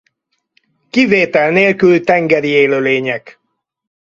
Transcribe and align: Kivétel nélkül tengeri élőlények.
Kivétel 0.89 1.51
nélkül 1.51 2.03
tengeri 2.03 2.47
élőlények. 2.47 3.39